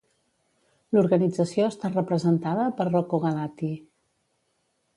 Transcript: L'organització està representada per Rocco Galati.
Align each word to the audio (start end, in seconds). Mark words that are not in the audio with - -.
L'organització 0.97 1.67
està 1.73 1.91
representada 1.93 2.65
per 2.79 2.89
Rocco 2.89 3.21
Galati. 3.27 3.73